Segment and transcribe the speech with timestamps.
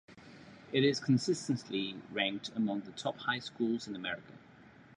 [0.73, 4.33] It is consistently ranked among the top high schools in America.